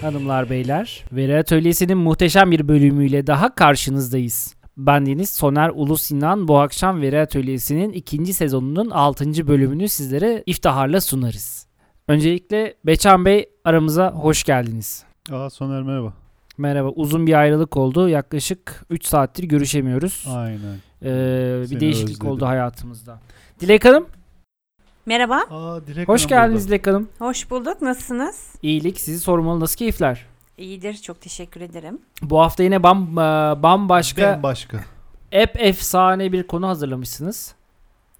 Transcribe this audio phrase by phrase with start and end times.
[0.00, 4.54] Hanımlar beyler, Veri Atölyesi'nin muhteşem bir bölümüyle daha karşınızdayız.
[4.76, 9.46] Ben Deniz Soner Ulu Sinan bu akşam Veri Atölyesi'nin ikinci sezonunun 6.
[9.48, 11.66] bölümünü sizlere iftiharla sunarız.
[12.08, 15.04] Öncelikle Beçan Bey aramıza hoş geldiniz.
[15.32, 16.12] Aa Soner merhaba.
[16.58, 16.88] Merhaba.
[16.88, 18.08] Uzun bir ayrılık oldu.
[18.08, 20.24] Yaklaşık 3 saattir görüşemiyoruz.
[20.34, 20.76] Aynen.
[21.02, 22.28] Ee, bir Seni değişiklik özledim.
[22.30, 23.20] oldu hayatımızda.
[23.60, 24.06] Dilek Hanım,
[25.08, 26.68] Merhaba, Aa Dilek hoş Hanım geldiniz burada.
[26.68, 27.08] Dilek Hanım.
[27.18, 27.82] hoş bulduk.
[27.82, 28.48] Nasılsınız?
[28.62, 29.60] İyilik, sizi sormalı.
[29.60, 30.26] Nasıl keyifler?
[30.58, 31.98] İyidir, çok teşekkür ederim.
[32.22, 33.16] Bu hafta yine bam, e,
[33.62, 34.84] bambaşka, Ben başka.
[35.32, 37.54] ep efsane bir konu hazırlamışsınız.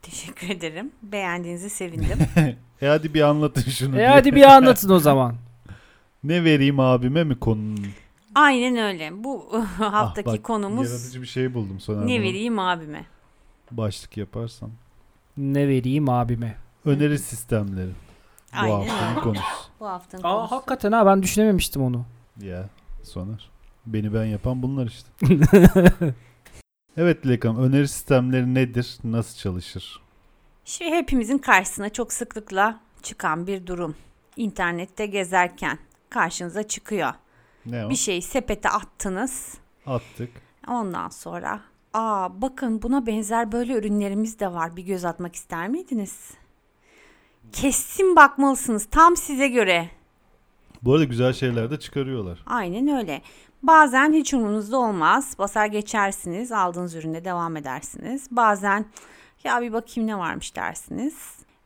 [0.03, 0.91] Teşekkür ederim.
[1.03, 2.19] Beğendiğinizi sevindim.
[2.83, 3.95] E hadi bir anlatın şunu.
[3.95, 4.09] E diye.
[4.09, 5.35] hadi bir anlatın o zaman.
[6.25, 7.87] ne vereyim abime mi konunun?
[8.35, 9.25] Aynen öyle.
[9.25, 9.47] Bu
[9.79, 12.01] haftaki Ah, bak, konumuz Yaratıcı bir şey buldum Soner.
[12.01, 12.23] ne bana.
[12.23, 13.05] vereyim abime?
[13.71, 14.71] Başlık yaparsam.
[15.37, 16.55] Ne vereyim abime?
[16.89, 17.91] Öneri sistemleri.
[18.53, 19.21] Bu Aynen haftanın öyle.
[19.21, 19.43] konusu.
[19.81, 20.57] Bu haftanın Aa konusu.
[20.57, 22.05] hakikaten ha ben düşünememiştim onu.
[22.41, 22.69] Ya
[23.03, 23.51] Soner.
[23.87, 25.09] Beni ben yapan bunlar işte.
[26.97, 28.99] Evet Dilek Hanım öneri sistemleri nedir?
[29.05, 30.01] Nasıl çalışır?
[30.65, 33.97] Şimdi hepimizin karşısına çok sıklıkla çıkan bir durum.
[34.37, 35.79] İnternette gezerken
[36.11, 37.13] karşınıza çıkıyor.
[37.67, 37.91] Ne o?
[37.91, 39.55] Bir şeyi sepete attınız.
[39.87, 40.31] Attık.
[40.69, 41.61] Ondan sonra
[41.95, 44.77] aa bakın buna benzer böyle ürünlerimiz de var.
[44.77, 46.31] Bir göz atmak ister miydiniz?
[47.53, 48.87] Kesin bakmalısınız.
[48.91, 49.89] Tam size göre.
[50.83, 52.39] Bu arada güzel şeyler de çıkarıyorlar.
[52.47, 53.23] Aynen öyle.
[53.63, 55.35] Bazen hiç umurunuzda olmaz.
[55.39, 56.53] Basar geçersiniz.
[56.53, 58.27] Aldığınız ürüne devam edersiniz.
[58.31, 58.85] Bazen
[59.45, 61.15] ya bir bakayım ne varmış dersiniz.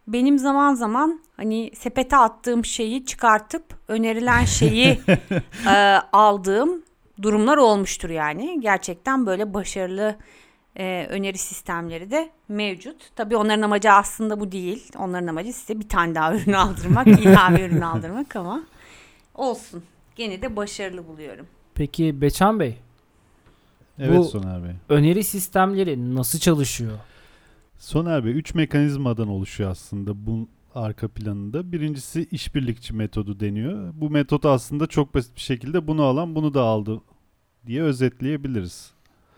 [0.09, 5.01] Benim zaman zaman hani sepete attığım şeyi çıkartıp önerilen şeyi
[5.69, 6.83] e, aldığım
[7.23, 8.61] durumlar olmuştur yani.
[8.61, 10.17] Gerçekten böyle başarılı
[10.79, 12.97] e, öneri sistemleri de mevcut.
[13.17, 14.91] Tabii onların amacı aslında bu değil.
[14.99, 18.63] Onların amacı size bir tane daha ürün aldırmak, ilave ürün aldırmak ama
[19.35, 19.83] olsun.
[20.17, 21.47] Gene de başarılı buluyorum.
[21.75, 22.79] Peki Beçan Bey,
[23.99, 24.71] Evet Bu- Soner Bey.
[24.89, 26.99] öneri sistemleri nasıl çalışıyor?
[27.79, 31.73] Soner Bey 3 mekanizmadan oluşuyor aslında bu arka planında.
[31.73, 33.93] Birincisi işbirlikçi metodu deniyor.
[33.95, 37.01] Bu metodu aslında çok basit bir şekilde bunu alan bunu da aldı
[37.67, 38.91] diye özetleyebiliriz.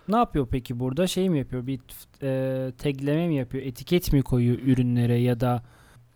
[0.08, 1.06] Ne yapıyor peki burada?
[1.06, 1.66] Şey mi yapıyor?
[1.66, 1.80] Bir
[2.22, 3.64] e, tagleme mi yapıyor?
[3.64, 5.62] Etiket mi koyuyor ürünlere ya da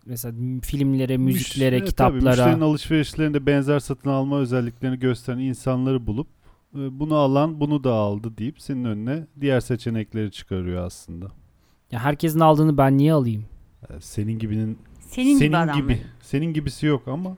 [0.05, 2.35] mesela filmlere, müziklere, Müş- evet, tabii, kitaplara?
[2.45, 6.27] müşterinin alışverişlerinde benzer satın alma özelliklerini gösteren insanları bulup
[6.75, 11.27] e, bunu alan bunu da aldı deyip senin önüne diğer seçenekleri çıkarıyor aslında.
[11.91, 13.45] Ya herkesin aldığını ben niye alayım?
[13.89, 15.73] E, Senin gibinin Senin, gibi adamlar.
[15.75, 16.01] gibi.
[16.21, 17.37] Senin gibisi yok ama.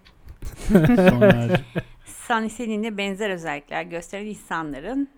[2.05, 5.09] Sen, seninle benzer özellikler gösteren insanların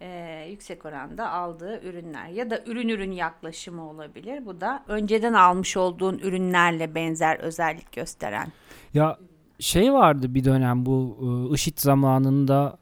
[0.00, 4.46] e, yüksek oranda aldığı ürünler ya da ürün ürün yaklaşımı olabilir.
[4.46, 8.52] Bu da önceden almış olduğun ürünlerle benzer özellik gösteren.
[8.94, 9.18] Ya
[9.60, 11.18] şey vardı bir dönem bu
[11.50, 12.78] e, IŞİD zamanında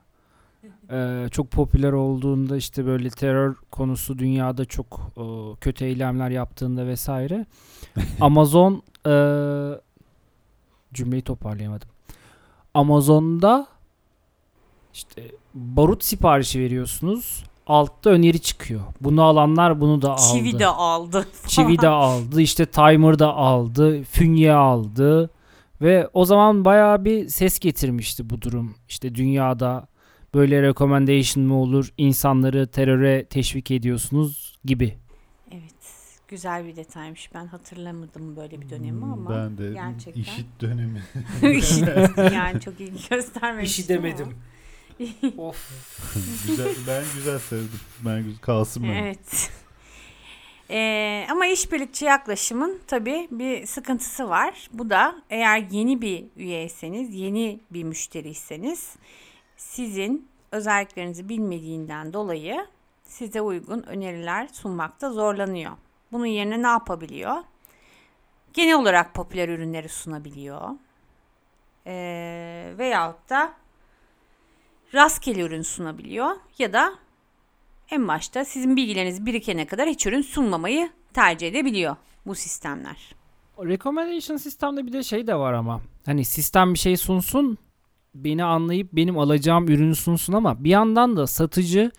[0.91, 5.25] e, çok popüler olduğunda işte böyle terör konusu dünyada çok e,
[5.61, 7.47] kötü eylemler yaptığında vesaire
[8.21, 9.15] Amazon e,
[10.95, 11.89] cümleyi toparlayamadım.
[12.75, 13.67] Amazon'da
[14.95, 15.23] işte
[15.55, 17.45] barut siparişi veriyorsunuz.
[17.67, 18.81] Altta öneri çıkıyor.
[19.01, 20.33] Bunu alanlar bunu da aldı.
[20.33, 21.27] Çivi de aldı.
[21.47, 25.31] Çivi de aldı, işte timer da aldı, fünye aldı
[25.81, 28.75] ve o zaman bayağı bir ses getirmişti bu durum.
[28.89, 29.87] İşte dünyada
[30.35, 34.95] böyle recommendation mı olur, insanları teröre teşvik ediyorsunuz gibi.
[35.53, 35.75] Evet.
[36.29, 37.35] Güzel bir detaymış.
[37.35, 39.31] Ben hatırlamadım böyle bir dönemi ama.
[39.31, 40.21] Hmm, ben de gerçekten.
[40.23, 41.03] işit dönemi.
[42.35, 44.33] yani çok ilgi göstermemiştim ama.
[45.39, 45.71] of.
[46.47, 47.81] güzel, ben güzel sevdim.
[48.05, 48.95] Ben güzel, kalsın benim.
[48.95, 49.51] Evet.
[50.71, 54.69] Ee, ama işbirlikçi yaklaşımın tabii bir sıkıntısı var.
[54.73, 58.97] Bu da eğer yeni bir üyeyseniz, yeni bir müşteriyseniz
[59.57, 62.67] sizin özelliklerinizi bilmediğinden dolayı
[63.03, 65.73] size uygun öneriler sunmakta zorlanıyor.
[66.13, 67.37] Bunun yerine ne yapabiliyor?
[68.53, 70.71] Genel olarak popüler ürünleri sunabiliyor.
[71.87, 73.55] Ee, veyahut da
[74.95, 76.95] rastgele ürün sunabiliyor ya da
[77.91, 81.97] en başta sizin bilgileriniz birikene kadar hiç ürün sunmamayı tercih edebiliyor
[82.27, 83.15] bu sistemler.
[83.59, 85.81] Recommendation sistemde bir de şey de var ama.
[86.07, 87.59] Hani sistem bir şey sunsun,
[88.15, 91.91] beni anlayıp benim alacağım ürünü sunsun ama bir yandan da satıcı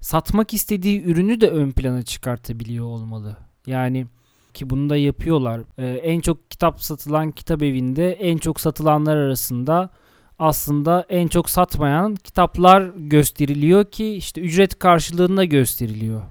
[0.00, 3.36] satmak istediği ürünü de ön plana çıkartabiliyor olmalı.
[3.66, 4.06] Yani
[4.54, 5.60] ki bunu da yapıyorlar.
[5.78, 9.90] Ee, en çok kitap satılan kitap evinde en çok satılanlar arasında
[10.40, 16.22] aslında en çok satmayan kitaplar gösteriliyor ki işte ücret karşılığında gösteriliyor.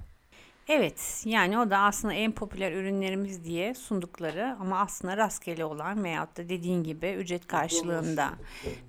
[0.71, 6.37] Evet yani o da aslında en popüler ürünlerimiz diye sundukları ama aslında rastgele olan veyahut
[6.37, 8.29] da dediğin gibi ücret karşılığında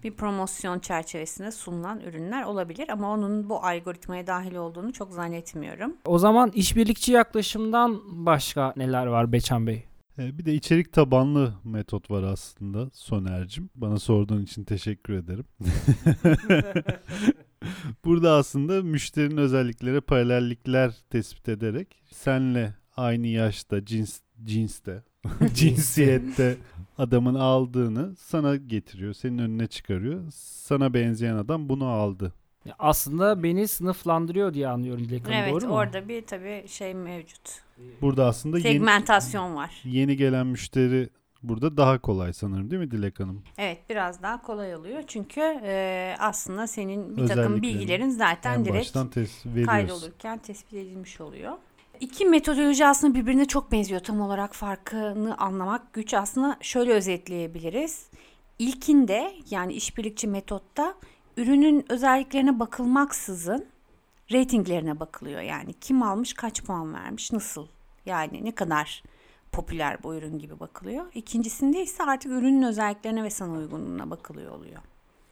[0.04, 5.96] bir promosyon çerçevesinde sunulan ürünler olabilir ama onun bu algoritmaya dahil olduğunu çok zannetmiyorum.
[6.04, 9.89] O zaman işbirlikçi yaklaşımdan başka neler var Beçan Bey?
[10.20, 13.70] E, bir de içerik tabanlı metot var aslında Soner'cim.
[13.74, 15.44] Bana sorduğun için teşekkür ederim.
[18.04, 25.02] Burada aslında müşterinin özelliklere paralellikler tespit ederek senle aynı yaşta, cins, cinste,
[25.54, 26.56] cinsiyette
[26.98, 29.12] adamın aldığını sana getiriyor.
[29.12, 30.24] Senin önüne çıkarıyor.
[30.34, 32.32] Sana benzeyen adam bunu aldı.
[32.78, 35.74] Aslında beni sınıflandırıyor diye anlıyorum Dilek Hanım evet doğru mu?
[35.74, 37.62] orada bir tabii şey mevcut.
[38.00, 39.80] Burada aslında yeni, Segmentasyon var.
[39.84, 41.08] yeni gelen müşteri
[41.42, 43.42] burada daha kolay sanırım değil mi Dilek Hanım?
[43.58, 48.96] Evet biraz daha kolay oluyor çünkü e, aslında senin bir takım bilgilerin zaten en direkt
[48.96, 49.66] veriyorsun.
[49.66, 51.52] kaydolurken tespit edilmiş oluyor.
[52.00, 54.00] İki metodoloji aslında birbirine çok benziyor.
[54.00, 56.14] Tam olarak farkını anlamak güç.
[56.14, 58.06] Aslında şöyle özetleyebiliriz.
[58.58, 60.94] İlkinde yani işbirlikçi metotta
[61.36, 63.66] ürünün özelliklerine bakılmaksızın
[64.32, 65.40] ratinglerine bakılıyor.
[65.40, 67.66] Yani kim almış, kaç puan vermiş, nasıl?
[68.06, 69.02] Yani ne kadar
[69.52, 71.06] popüler bu ürün gibi bakılıyor.
[71.14, 74.82] İkincisinde ise artık ürünün özelliklerine ve sana uygunluğuna bakılıyor oluyor.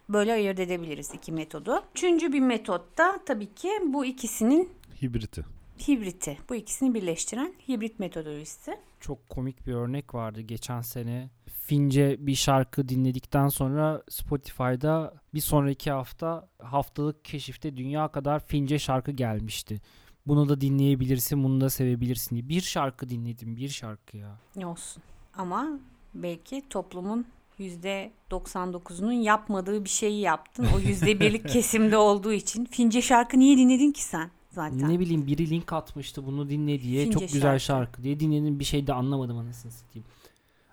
[0.09, 1.83] Böyle ayırt edebiliriz iki metodu.
[1.95, 4.69] Üçüncü bir metotta tabii ki bu ikisinin
[5.03, 5.58] Hibriti.
[5.79, 6.39] Hibriti.
[6.49, 8.79] Bu ikisini birleştiren hibrit metodolojisi.
[9.01, 11.31] Çok komik bir örnek vardı geçen sene.
[11.47, 19.11] Fince bir şarkı dinledikten sonra Spotify'da bir sonraki hafta haftalık keşifte dünya kadar Fince şarkı
[19.11, 19.81] gelmişti.
[20.27, 22.49] Bunu da dinleyebilirsin, bunu da sevebilirsin diye.
[22.49, 24.39] Bir şarkı dinledim, bir şarkı ya.
[24.57, 25.03] Ne olsun.
[25.35, 25.79] Ama
[26.15, 27.27] belki toplumun
[27.59, 30.67] %99'unun yapmadığı bir şeyi yaptın.
[30.77, 32.65] O %1'lik kesimde olduğu için.
[32.65, 34.89] Fince şarkı niye dinledin ki sen zaten?
[34.91, 37.05] Ne bileyim biri link atmıştı bunu dinle diye.
[37.05, 37.65] Fince Çok güzel şarkı.
[37.65, 40.07] şarkı diye dinledim bir şey de anlamadım anasını satayım.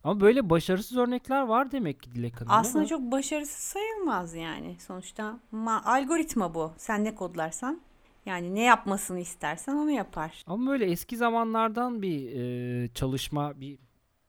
[0.04, 2.52] Ama böyle başarısız örnekler var demek ki Dilek Hanım.
[2.52, 4.76] Aslında çok başarısız sayılmaz yani.
[4.80, 6.72] Sonuçta ma- algoritma bu.
[6.78, 7.82] Sen ne kodlarsan
[8.26, 10.44] yani ne yapmasını istersen onu yapar.
[10.48, 13.78] Ama böyle eski zamanlardan bir e, çalışma, bir,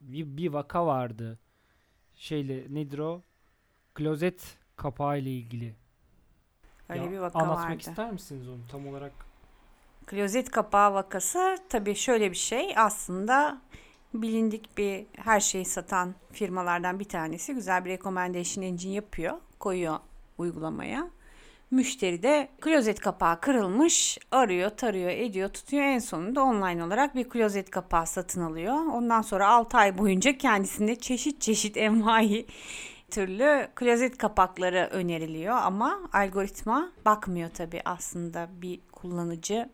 [0.01, 1.39] bir bir vaka vardı.
[2.15, 3.21] Şeyle nedir o?
[3.93, 5.75] Klozet kapağı ile ilgili.
[6.89, 7.79] Öyle Ya, bir vaka anlatmak vardı.
[7.79, 9.11] ister misiniz onu tam olarak?
[10.07, 13.61] Klozet kapağı vakası tabii şöyle bir şey aslında
[14.13, 19.99] bilindik bir her şeyi satan firmalardan bir tanesi güzel bir recommendation engine yapıyor, koyuyor
[20.37, 21.09] uygulamaya.
[21.71, 25.83] Müşteri de klozet kapağı kırılmış, arıyor, tarıyor, ediyor, tutuyor.
[25.83, 28.73] En sonunda online olarak bir klozet kapağı satın alıyor.
[28.73, 32.45] Ondan sonra 6 ay boyunca kendisine çeşit çeşit envai
[33.11, 39.69] türlü klozet kapakları öneriliyor ama algoritma bakmıyor tabii aslında bir kullanıcı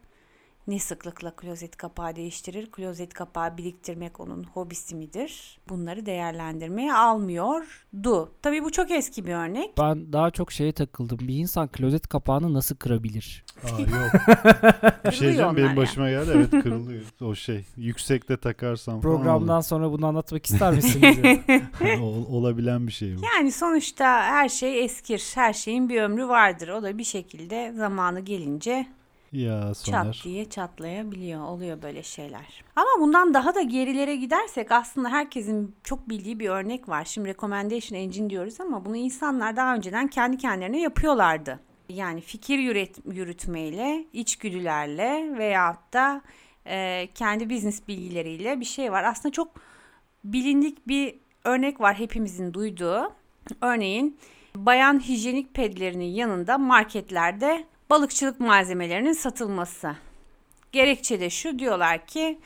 [0.68, 2.72] ne sıklıkla klozet kapağı değiştirir?
[2.72, 5.60] Klozet kapağı biriktirmek onun hobisi midir?
[5.70, 8.32] Bunları değerlendirmeye almıyordu.
[8.42, 9.78] Tabii bu çok eski bir örnek.
[9.78, 11.20] Ben daha çok şeye takıldım.
[11.22, 13.46] Bir insan klozet kapağını nasıl kırabilir?
[13.64, 13.90] Aa yok.
[15.06, 16.32] bir şey diyeceğim benim başıma geldi.
[16.36, 17.04] Evet kırılıyor.
[17.22, 21.18] O şey yüksekte takarsan falan Programdan sonra bunu anlatmak ister misiniz?
[21.20, 22.00] olur.
[22.02, 23.22] Ol- olabilen bir şey bu.
[23.38, 25.32] Yani sonuçta her şey eskir.
[25.36, 26.68] Her şeyin bir ömrü vardır.
[26.68, 28.88] O da bir şekilde zamanı gelince
[29.34, 30.14] Ya Soner.
[30.14, 31.42] çat diye çatlayabiliyor.
[31.42, 32.64] Oluyor böyle şeyler.
[32.76, 37.06] Ama bundan daha da gerilere gidersek aslında herkesin çok bildiği bir örnek var.
[37.06, 41.60] Şimdi recommendation engine diyoruz ama bunu insanlar daha önceden kendi kendilerine yapıyorlardı.
[41.90, 46.22] Yani fikir yürüt, yürütmeyle, içgüdülerle veyahut da
[46.68, 49.04] e, kendi business bilgileriyle bir şey var.
[49.04, 49.52] Aslında çok
[50.24, 53.12] bilindik bir örnek var hepimizin duyduğu.
[53.62, 54.18] Örneğin
[54.56, 59.96] bayan hijyenik pedlerinin yanında marketlerde balıkçılık malzemelerinin satılması.
[60.72, 62.40] Gerekçe de şu diyorlar ki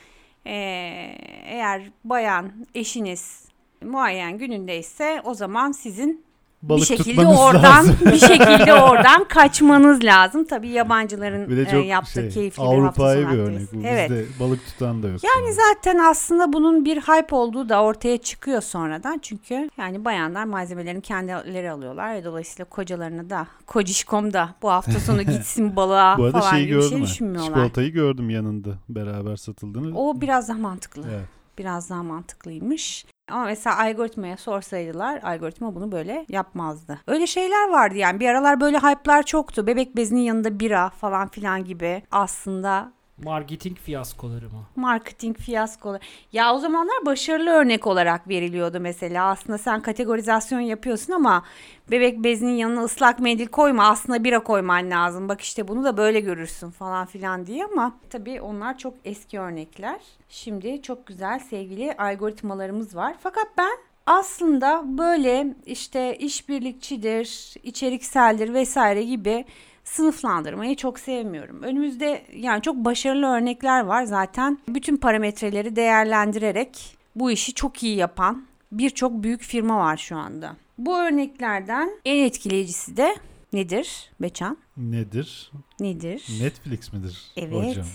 [0.46, 3.46] eee, eğer bayan eşiniz
[3.82, 6.26] muayyen günündeyse o zaman sizin
[6.62, 7.96] Balık bir şekilde oradan lazım.
[8.06, 10.44] bir şekilde oradan kaçmanız lazım.
[10.46, 13.80] Tabii yabancıların Bir de e, çok yaptığı şey, keyifli bir hafta bir örnek bu.
[13.84, 14.10] Evet.
[14.10, 15.24] Bizde balık tutan da yok.
[15.24, 19.20] Yani zaten aslında bunun bir hype olduğu da ortaya çıkıyor sonradan.
[19.22, 22.14] Çünkü yani bayanlar malzemelerini kendileri alıyorlar.
[22.16, 26.68] ve dolayısıyla kocalarına da kocişkom da bu hafta sonu gitsin balığa Bu arada falan şeyi
[26.68, 27.48] gibi bir şey düşünmüyorlar.
[27.48, 29.98] Çikolatayı gördüm yanında beraber satıldığını.
[30.00, 31.04] O biraz daha mantıklı.
[31.12, 31.37] Evet.
[31.58, 33.06] Biraz daha mantıklıymış.
[33.32, 37.00] Ama mesela algoritmaya sorsaydılar algoritma bunu böyle yapmazdı.
[37.08, 39.68] Öyle şeyler vardı yani bir aralar böyle hype'lar çoktu.
[39.68, 42.92] Bebek bezinin yanında bira falan filan gibi aslında
[43.24, 44.66] Marketing fiyaskoları mı?
[44.76, 46.00] Marketing fiyaskoları.
[46.34, 49.30] Ya o zamanlar başarılı örnek olarak veriliyordu mesela.
[49.30, 51.44] Aslında sen kategorizasyon yapıyorsun ama
[51.92, 55.30] bebek bezinin yanına ıslak mendil koyma aslında bira koyman lazım.
[55.30, 60.00] Bak işte bunu da böyle görürsün falan filan diye ama tabii onlar çok eski örnekler.
[60.30, 63.16] Şimdi çok güzel sevgili algoritmalarımız var.
[63.20, 69.46] Fakat ben aslında böyle işte işbirlikçidir, içerikseldir vesaire gibi
[69.92, 71.64] sınıflandırmayı çok sevmiyorum.
[71.64, 74.60] Önümüzde yani çok başarılı örnekler var zaten.
[74.68, 80.56] Bütün parametreleri değerlendirerek bu işi çok iyi yapan birçok büyük firma var şu anda.
[80.78, 83.16] Bu örneklerden en etkileyicisi de
[83.54, 84.58] nedir Beçan?
[84.78, 85.52] Nedir?
[85.80, 86.28] Nedir?
[86.42, 87.54] Netflix midir Evet.
[87.54, 87.86] hocam?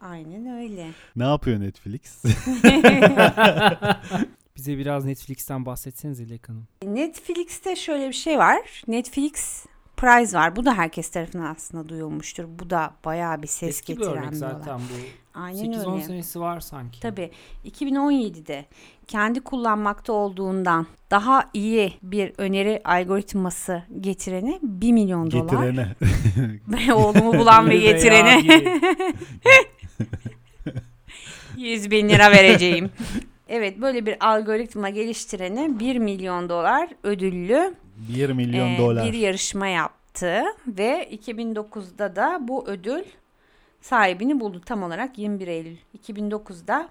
[0.00, 0.86] Aynen öyle.
[1.16, 2.22] Ne yapıyor Netflix?
[4.56, 6.66] Bize biraz Netflix'ten bahsetseniz İlek Hanım.
[6.86, 8.82] Netflix'te şöyle bir şey var.
[8.88, 9.64] Netflix
[9.96, 10.56] Prize var.
[10.56, 12.44] Bu da herkes tarafından aslında duyulmuştur.
[12.48, 14.38] Bu da bayağı bir ses Eski getiren örnek bir olay.
[14.38, 15.38] zaten bu.
[15.40, 16.02] Aynen 8-10 öyle.
[16.04, 17.00] senesi var sanki.
[17.00, 17.30] Tabii
[17.64, 18.64] 2017'de
[19.06, 25.42] kendi kullanmakta olduğundan daha iyi bir öneri algoritması getirene 1 milyon dolar.
[25.64, 25.88] Getirene.
[26.68, 28.80] Ve oğlumu bulan ve getirene gibi.
[31.56, 32.90] 100 bin lira vereceğim.
[33.48, 37.74] evet böyle bir algoritma geliştirene 1 milyon dolar ödüllü
[38.08, 39.04] 1 milyon e, dolar.
[39.06, 43.02] bir yarışma yaptı ve 2009'da da bu ödül
[43.80, 46.88] sahibini buldu tam olarak 21 Eylül 2009'da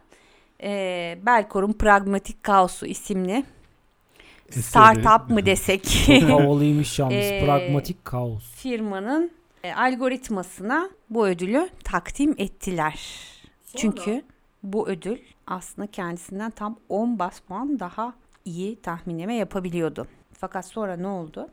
[0.63, 3.43] e, Belkor'un Pragmatik Kaosu isimli
[4.49, 4.63] Eseri.
[4.63, 7.15] startup mı desek Çok havalıymış yalnız.
[7.15, 8.43] Ee, Pragmatik kaos.
[8.55, 9.31] firmanın
[9.63, 12.99] e, algoritmasına bu ödülü takdim ettiler.
[13.75, 14.21] Çünkü
[14.63, 15.17] bu ödül
[15.47, 18.13] aslında kendisinden tam 10 bas puan daha
[18.45, 20.07] iyi tahminleme yapabiliyordu.
[20.43, 21.47] Fakat sonra ne oldu?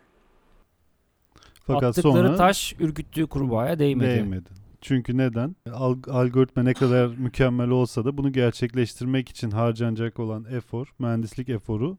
[1.66, 4.08] Fakat Attıkları sonra taş ürküttüğü kurbağaya değmedi.
[4.10, 4.48] değmedi.
[4.80, 5.56] Çünkü neden?
[5.72, 11.96] Al- algoritma ne kadar mükemmel olsa da bunu gerçekleştirmek için harcanacak olan efor, mühendislik eforu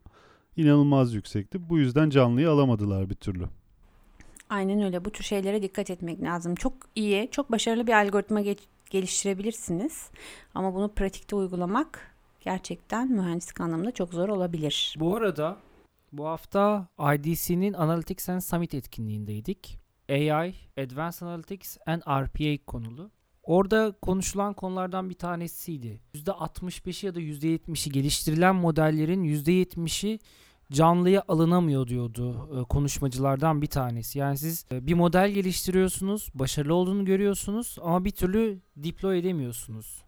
[0.56, 1.70] inanılmaz yüksekti.
[1.70, 3.44] Bu yüzden canlıyı alamadılar bir türlü.
[4.50, 5.04] Aynen öyle.
[5.04, 6.54] Bu tür şeylere dikkat etmek lazım.
[6.54, 10.10] Çok iyi, çok başarılı bir algoritma ge- geliştirebilirsiniz.
[10.54, 14.94] Ama bunu pratikte uygulamak gerçekten mühendislik anlamında çok zor olabilir.
[15.00, 15.56] Bu arada
[16.12, 19.78] bu hafta IDC'nin Analytics and Summit etkinliğindeydik.
[20.10, 23.10] AI, Advanced Analytics and RPA konulu.
[23.42, 26.00] Orada konuşulan konulardan bir tanesiydi.
[26.14, 30.18] %65'i ya da %70'i geliştirilen modellerin %70'i
[30.72, 34.18] canlıya alınamıyor diyordu e, konuşmacılardan bir tanesi.
[34.18, 40.04] Yani siz e, bir model geliştiriyorsunuz, başarılı olduğunu görüyorsunuz ama bir türlü deploy edemiyorsunuz.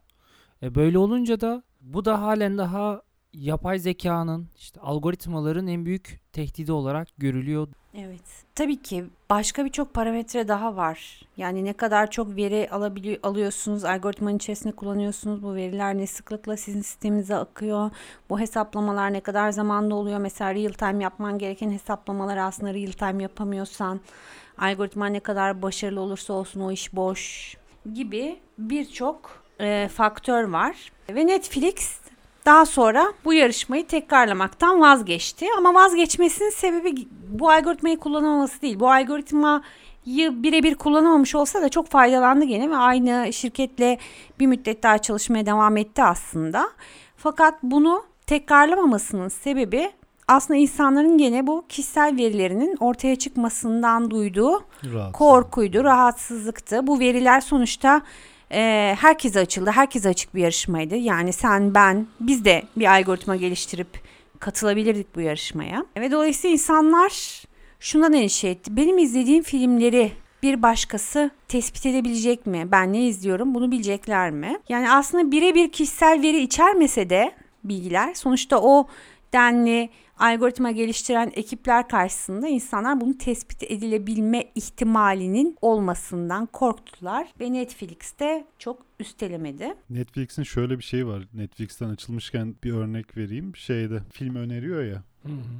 [0.62, 3.02] E, böyle olunca da bu da halen daha
[3.34, 7.68] yapay zekanın, işte algoritmaların en büyük tehdidi olarak görülüyor.
[7.98, 8.44] Evet.
[8.54, 11.22] Tabii ki başka birçok parametre daha var.
[11.36, 15.42] Yani ne kadar çok veri alabiliyor, alıyorsunuz, algoritmanın içerisinde kullanıyorsunuz.
[15.42, 17.90] Bu veriler ne sıklıkla sizin sisteminize akıyor.
[18.30, 20.18] Bu hesaplamalar ne kadar zamanda oluyor.
[20.18, 24.00] Mesela real time yapman gereken hesaplamalar aslında real time yapamıyorsan
[24.58, 27.54] algoritma ne kadar başarılı olursa olsun o iş boş
[27.94, 30.92] gibi birçok e, faktör var.
[31.08, 32.00] Ve Netflix
[32.46, 35.46] daha sonra bu yarışmayı tekrarlamaktan vazgeçti.
[35.58, 38.80] Ama vazgeçmesinin sebebi bu algoritmayı kullanamaması değil.
[38.80, 39.62] Bu algoritmayı
[40.42, 43.98] birebir kullanamamış olsa da çok faydalandı gene ve aynı şirketle
[44.40, 46.70] bir müddet daha çalışmaya devam etti aslında.
[47.16, 49.90] Fakat bunu tekrarlamamasının sebebi
[50.28, 55.12] aslında insanların gene bu kişisel verilerinin ortaya çıkmasından duyduğu Rahat.
[55.12, 56.86] korkuydu, rahatsızlıktı.
[56.86, 58.02] Bu veriler sonuçta
[58.54, 60.96] e, herkese açıldı, herkese açık bir yarışmaydı.
[60.96, 63.88] Yani sen, ben, biz de bir algoritma geliştirip
[64.40, 65.86] katılabilirdik bu yarışmaya.
[65.96, 67.42] Ve dolayısıyla insanlar
[67.80, 68.76] şundan endişe etti.
[68.76, 72.68] Benim izlediğim filmleri bir başkası tespit edebilecek mi?
[72.70, 73.54] Ben ne izliyorum?
[73.54, 74.58] Bunu bilecekler mi?
[74.68, 77.32] Yani aslında birebir kişisel veri içermese de
[77.64, 78.86] bilgiler sonuçta o
[79.34, 88.82] denli algoritma geliştiren ekipler karşısında insanlar bunu tespit edilebilme ihtimalinin olmasından korktular ve Netflix'te çok
[88.98, 89.74] üstelemedi.
[89.90, 91.28] Netflix'in şöyle bir şeyi var.
[91.34, 93.56] Netflix'ten açılmışken bir örnek vereyim.
[93.56, 95.02] Şeyde film öneriyor ya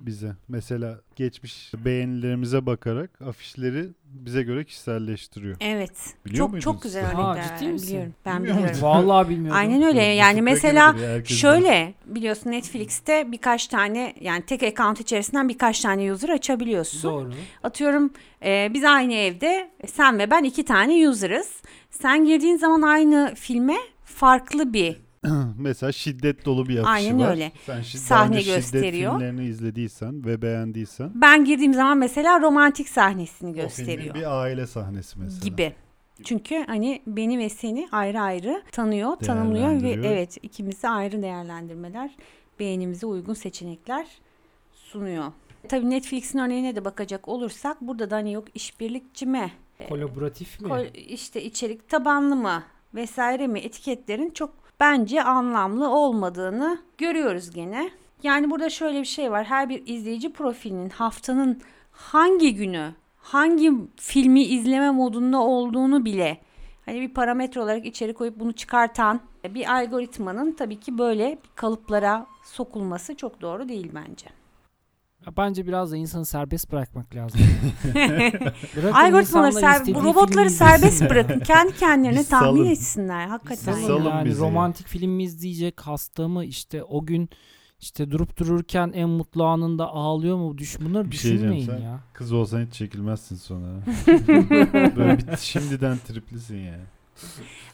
[0.07, 0.33] bize.
[0.49, 5.57] Mesela geçmiş beğenilerimize bakarak afişleri bize göre kişiselleştiriyor.
[5.61, 5.93] Evet.
[6.27, 7.15] Biliyor çok muydunuz çok güzel siz?
[7.15, 7.59] Ha, örnekler.
[7.59, 7.89] ciddi misin?
[7.89, 8.15] Biliyorum.
[8.27, 8.83] Ben Bilmiyor biliyorum.
[8.83, 9.59] Vallahi bilmiyordum.
[9.61, 10.03] Aynen öyle.
[10.03, 10.95] Yani mesela
[11.25, 17.11] şöyle biliyorsun Netflix'te birkaç tane yani tek account içerisinden birkaç tane user açabiliyorsun.
[17.11, 17.33] Doğru.
[17.63, 18.13] Atıyorum
[18.45, 21.63] e, biz aynı evde sen ve ben iki tane user'ız.
[21.91, 25.04] Sen girdiğin zaman aynı filme farklı bir
[25.59, 27.31] Mesela şiddet dolu bir afişi Aynen var.
[27.31, 27.53] öyle.
[27.67, 29.13] Sen şi- Sahne önce şiddet gösteriyor.
[29.13, 34.67] filmlerini izlediysen ve beğendiysen ben girdiğim zaman mesela romantik sahnesini o filmin gösteriyor bir aile
[34.67, 35.41] sahnesi mesela.
[35.45, 35.73] gibi.
[36.25, 42.11] Çünkü hani beni ve seni ayrı ayrı tanıyor, tanımlıyor ve evet ikimizi ayrı değerlendirmeler,
[42.61, 44.07] beğenimize uygun seçenekler
[44.73, 45.33] sunuyor.
[45.69, 49.53] Tabii Netflix'in örneğine de bakacak olursak burada da hani yok işbirlikçi mi,
[49.89, 50.69] Kolaboratif mi?
[50.69, 52.63] kol- işte içerik tabanlı mı
[52.95, 54.51] vesaire mi etiketlerin çok
[54.81, 57.91] bence anlamlı olmadığını görüyoruz gene.
[58.23, 59.45] Yani burada şöyle bir şey var.
[59.45, 61.61] Her bir izleyici profilinin haftanın
[61.93, 66.41] hangi günü, hangi filmi izleme modunda olduğunu bile
[66.87, 73.17] hani bir parametre olarak içeri koyup bunu çıkartan bir algoritmanın tabii ki böyle kalıplara sokulması
[73.17, 74.27] çok doğru değil bence.
[75.37, 77.41] Bence biraz da insanı serbest bırakmak lazım.
[78.93, 81.41] Algoritmaları, ser- robotları serbest bırakın.
[81.41, 82.71] Kendi kendilerine Biz tahmin salın.
[82.71, 83.27] etsinler.
[83.27, 83.77] Hakikaten.
[83.77, 84.41] Biz Salın yani bizi.
[84.41, 87.29] romantik film mi izleyecek hasta mı işte o gün
[87.81, 91.87] işte durup dururken en mutlu anında ağlıyor mu düş bunları Bir şey diyeceğim, düşünmeyin sen-
[91.91, 92.01] ya.
[92.13, 93.67] Kız olsan hiç çekilmezsin sonra.
[94.97, 96.83] Böyle bir şimdiden triplisin yani.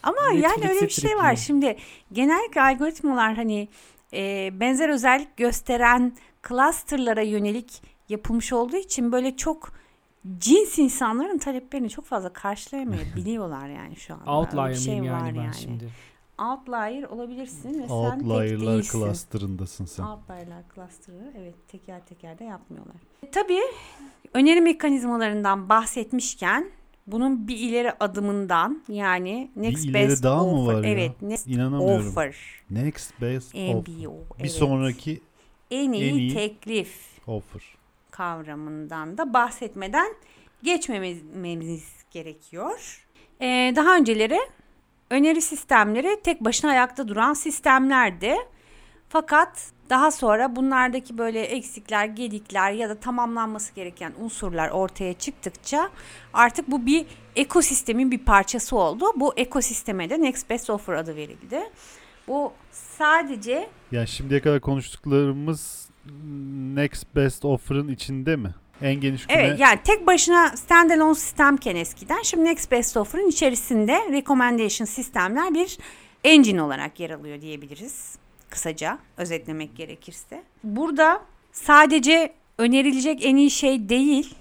[0.03, 1.37] Ama yani Netflix'e öyle bir şey var.
[1.37, 1.77] Şimdi
[2.13, 3.69] genellikle algoritmalar hani
[4.15, 6.13] e, benzer özellik gösteren
[6.49, 9.73] clusterlara yönelik yapılmış olduğu için böyle çok
[10.39, 14.23] cins insanların taleplerini çok fazla karşılayamayabiliyorlar yani şu anda.
[14.23, 15.89] Öyle Outlier bir şey miyim var yani ben şimdi?
[16.39, 18.99] Outlier olabilirsin ve sen tek değilsin.
[18.99, 20.03] cluster'ındasın sen.
[20.03, 22.97] Outlier'lar cluster'ı evet teker teker de yapmıyorlar.
[23.23, 23.61] E, tabii
[24.35, 26.71] öneri mekanizmalarından bahsetmişken
[27.07, 30.75] bunun bir ileri adımından yani next ileri best daha mı offer.
[30.75, 30.91] var ya?
[30.91, 32.09] Evet, next İnanamıyorum.
[32.09, 32.37] offer.
[32.71, 33.75] Next best offer.
[33.75, 34.15] NBO.
[34.39, 34.53] Bir evet.
[34.53, 35.21] sonraki
[35.71, 36.97] en iyi, en iyi- teklif
[37.27, 37.63] offer.
[38.11, 40.15] kavramından da bahsetmeden
[40.63, 43.07] geçmememiz gerekiyor.
[43.41, 44.39] Ee, daha önceleri
[45.11, 48.37] öneri sistemleri tek başına ayakta duran sistemlerdi.
[49.09, 55.91] Fakat daha sonra bunlardaki böyle eksikler, gedikler ya da tamamlanması gereken unsurlar ortaya çıktıkça
[56.33, 59.05] artık bu bir ekosistemin bir parçası oldu.
[59.17, 61.61] Bu ekosisteme de Next Best Offer adı verildi.
[62.29, 65.89] Bu sadece Yani şimdiye kadar konuştuklarımız
[66.75, 68.55] next best offer'ın içinde mi?
[68.83, 73.99] En geniş küme Evet yani tek başına standalone sistemken eskiden şimdi Next Best Offer'ın içerisinde
[74.13, 75.79] recommendation sistemler bir
[76.25, 78.19] engine olarak yer alıyor diyebiliriz.
[78.51, 80.43] Kısaca özetlemek gerekirse.
[80.65, 84.35] Burada sadece önerilecek en iyi şey değil,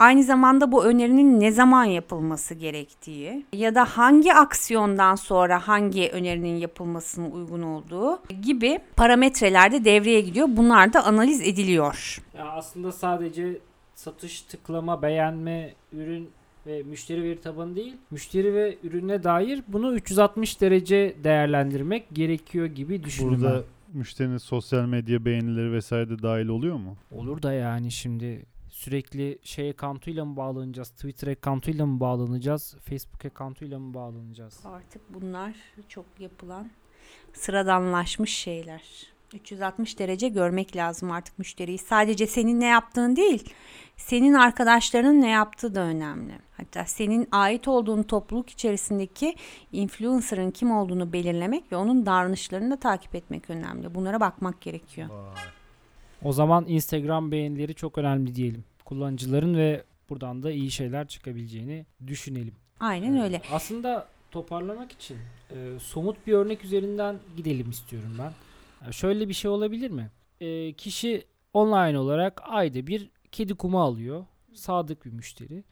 [0.00, 6.56] aynı zamanda bu önerinin ne zaman yapılması gerektiği ya da hangi aksiyondan sonra hangi önerinin
[6.56, 10.48] yapılmasının uygun olduğu gibi parametreler de devreye gidiyor.
[10.50, 12.22] Bunlar da analiz ediliyor.
[12.38, 13.58] Ya aslında sadece
[13.94, 16.30] satış, tıklama, beğenme, ürün
[16.66, 23.04] ve müşteri veri tabanı değil, müşteri ve ürüne dair bunu 360 derece değerlendirmek gerekiyor gibi
[23.04, 23.42] düşünüyorum.
[23.42, 26.96] burada müşterinin sosyal medya beğenileri vesaire de dahil oluyor mu?
[27.12, 28.46] Olur da yani şimdi
[28.80, 30.90] sürekli şey account'uyla mı bağlanacağız?
[30.90, 32.76] Twitter account'uyla mı bağlanacağız?
[32.84, 34.60] Facebook account'uyla mı bağlanacağız?
[34.64, 35.54] Artık bunlar
[35.88, 36.70] çok yapılan
[37.32, 38.82] sıradanlaşmış şeyler.
[39.34, 41.78] 360 derece görmek lazım artık müşteriyi.
[41.78, 43.54] Sadece senin ne yaptığın değil,
[43.96, 46.32] senin arkadaşlarının ne yaptığı da önemli.
[46.56, 49.34] Hatta senin ait olduğun topluluk içerisindeki
[49.72, 53.94] influencer'ın kim olduğunu belirlemek ve onun davranışlarını da takip etmek önemli.
[53.94, 55.08] Bunlara bakmak gerekiyor.
[56.22, 58.64] O zaman Instagram beğenileri çok önemli diyelim.
[58.90, 62.54] Kullanıcıların ve buradan da iyi şeyler çıkabileceğini düşünelim.
[62.80, 63.42] Aynen Ee, öyle.
[63.52, 65.16] Aslında toparlamak için
[65.50, 68.32] e, somut bir örnek üzerinden gidelim istiyorum ben.
[68.86, 70.10] Ya şöyle bir şey olabilir mi?
[70.40, 71.24] E, kişi
[71.54, 74.24] online olarak ayda bir kedi kumu alıyor.
[74.54, 75.64] Sadık bir müşteri.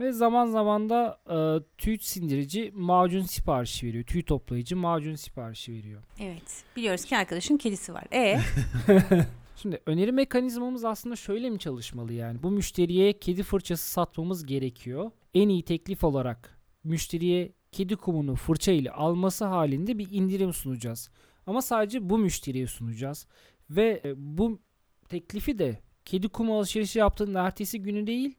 [0.00, 1.36] Ve zaman zaman da e,
[1.78, 4.04] tüy sindirici macun siparişi veriyor.
[4.04, 6.02] Tüy toplayıcı macun siparişi veriyor.
[6.20, 6.64] Evet.
[6.76, 8.04] Biliyoruz ki arkadaşın kedisi var.
[8.12, 8.40] E
[9.62, 12.42] Şimdi öneri mekanizmamız aslında şöyle mi çalışmalı yani?
[12.42, 15.10] Bu müşteriye kedi fırçası satmamız gerekiyor.
[15.34, 21.10] En iyi teklif olarak müşteriye kedi kumunu fırça ile alması halinde bir indirim sunacağız.
[21.46, 23.26] Ama sadece bu müşteriye sunacağız.
[23.70, 24.60] Ve e, bu
[25.08, 28.34] teklifi de kedi kumu alışverişi yaptığının ertesi günü değil,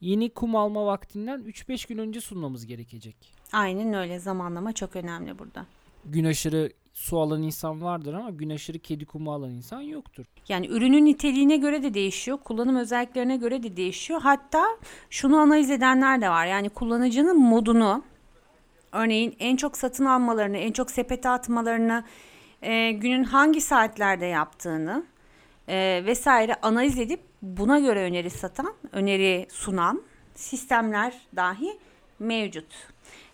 [0.00, 3.34] yeni kum alma vaktinden 3-5 gün önce sunmamız gerekecek.
[3.52, 4.18] aynen öyle.
[4.18, 5.66] Zamanlama çok önemli burada.
[6.04, 10.24] Gün aşırı su alan insan vardır ama gün kedi kumu alan insan yoktur.
[10.48, 14.20] Yani ürünün niteliğine göre de değişiyor, kullanım özelliklerine göre de değişiyor.
[14.20, 14.64] Hatta
[15.10, 16.46] şunu analiz edenler de var.
[16.46, 18.04] Yani kullanıcının modunu,
[18.92, 22.04] örneğin en çok satın almalarını, en çok sepete atmalarını,
[22.62, 25.04] e, günün hangi saatlerde yaptığını
[25.68, 30.02] e, vesaire analiz edip buna göre öneri satan, öneri sunan
[30.34, 31.78] sistemler dahi
[32.18, 32.66] mevcut.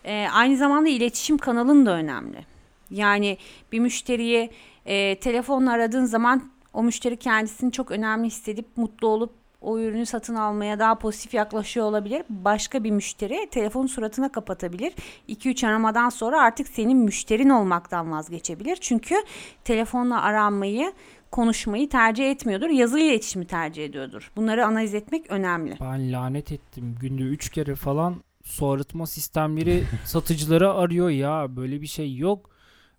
[0.03, 2.50] E, aynı zamanda iletişim kanalın da önemli.
[2.91, 3.37] Yani
[3.71, 4.49] bir müşteriye
[4.85, 10.35] e, telefonla aradığın zaman o müşteri kendisini çok önemli hissedip mutlu olup o ürünü satın
[10.35, 12.23] almaya daha pozitif yaklaşıyor olabilir.
[12.29, 14.93] Başka bir müşteri telefonu suratına kapatabilir.
[15.29, 18.75] 2-3 aramadan sonra artık senin müşterin olmaktan vazgeçebilir.
[18.75, 19.15] Çünkü
[19.63, 20.93] telefonla aranmayı
[21.31, 22.69] konuşmayı tercih etmiyordur.
[22.69, 24.31] Yazılı iletişimi tercih ediyordur.
[24.35, 25.77] Bunları analiz etmek önemli.
[25.81, 26.95] Ben lanet ettim.
[27.01, 31.55] Günde 3 kere falan su arıtma sistemleri satıcıları arıyor ya.
[31.55, 32.50] Böyle bir şey yok.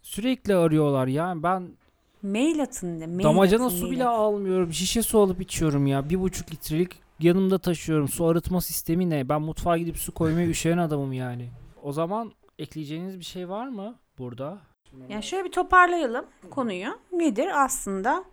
[0.03, 1.35] Sürekli arıyorlar ya.
[1.37, 1.69] Ben
[2.23, 3.07] Mail atın de.
[3.07, 4.19] Mail damacana atın, su mail bile atın.
[4.19, 4.73] almıyorum.
[4.73, 6.11] Şişe su alıp içiyorum ya.
[6.11, 8.09] Bir buçuk litrelik yanımda taşıyorum.
[8.09, 9.29] Su arıtma sistemi ne?
[9.29, 11.49] Ben mutfağa gidip su koymaya üşenen adamım yani.
[11.83, 14.59] O zaman ekleyeceğiniz bir şey var mı burada?
[15.09, 16.89] Yani şöyle bir toparlayalım konuyu.
[17.13, 18.25] Nedir aslında?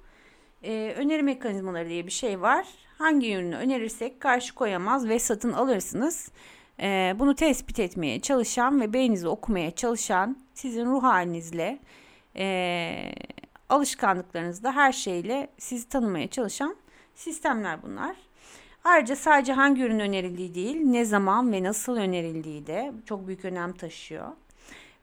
[0.63, 2.65] Ee, öneri mekanizmaları diye bir şey var.
[2.97, 6.31] Hangi ürünü önerirsek karşı koyamaz ve satın alırsınız.
[6.81, 11.79] Ee, bunu tespit etmeye çalışan ve beyninizi okumaya çalışan sizin ruh halinizle,
[12.35, 13.11] ee,
[13.69, 16.75] alışkanlıklarınızla her şeyle sizi tanımaya çalışan
[17.15, 18.15] sistemler bunlar.
[18.83, 23.73] Ayrıca sadece hangi ürün önerildiği değil, ne zaman ve nasıl önerildiği de çok büyük önem
[23.73, 24.27] taşıyor.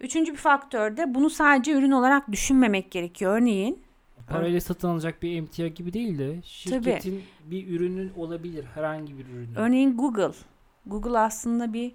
[0.01, 3.37] Üçüncü bir faktör de bunu sadece ürün olarak düşünmemek gerekiyor.
[3.37, 3.87] Örneğin
[4.29, 8.65] Parayla satın alacak bir emtia gibi değil de şirketin bir ürünün olabilir.
[8.75, 9.55] Herhangi bir ürünün.
[9.55, 10.33] örneğin Google.
[10.87, 11.93] Google aslında bir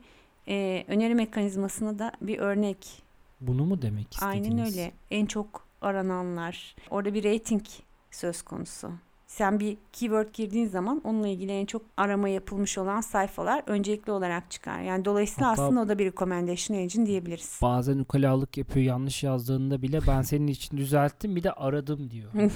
[0.48, 3.04] e, öneri mekanizmasına da bir örnek.
[3.42, 4.50] Bunu mu demek istediniz?
[4.50, 4.92] Aynen öyle.
[5.12, 6.76] En çok arananlar.
[6.90, 7.64] Orada bir rating
[8.12, 8.92] söz konusu.
[9.28, 14.52] Sen bir keyword girdiğin zaman onunla ilgili en çok arama yapılmış olan sayfalar öncelikli olarak
[14.52, 14.82] çıkar.
[14.82, 17.60] Yani dolayısıyla Hatta- aslında o da bir recommendation engine diyebiliriz.
[17.62, 22.32] Bazen ukalalık yapıyor yanlış yazdığında bile ben senin için düzelttim bir de aradım diyor.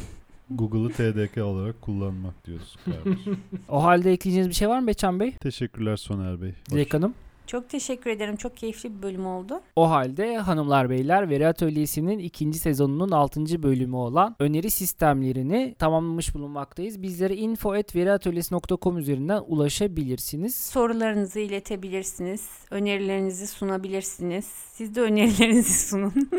[0.49, 3.37] Google'ı TDK olarak kullanmak diyoruz kardeşim.
[3.69, 5.31] o halde ekleyeceğiniz bir şey var mı Beçen Bey?
[5.31, 6.53] Teşekkürler Soner Bey.
[6.71, 7.13] Dilek Hanım?
[7.47, 8.35] Çok teşekkür ederim.
[8.35, 9.61] Çok keyifli bir bölüm oldu.
[9.75, 13.63] O halde hanımlar beyler Veri Atölyesi'nin ikinci sezonunun 6.
[13.63, 17.01] bölümü olan öneri sistemlerini tamamlamış bulunmaktayız.
[17.01, 20.55] Bizlere info.veriatölyesi.com üzerinden ulaşabilirsiniz.
[20.55, 22.49] Sorularınızı iletebilirsiniz.
[22.71, 24.45] Önerilerinizi sunabilirsiniz.
[24.45, 26.13] Siz de önerilerinizi sunun.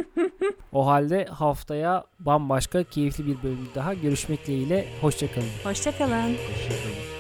[0.73, 4.87] O halde haftaya bambaşka keyifli bir bölüm daha görüşmek dileğiyle.
[5.01, 5.47] Hoşçakalın.
[5.65, 6.13] Hoşçakalın.
[6.13, 7.16] Hoşçakalın.